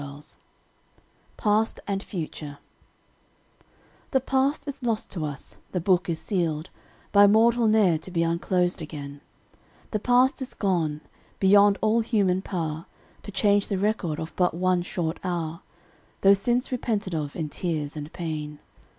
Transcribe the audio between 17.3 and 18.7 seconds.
in tears and pain.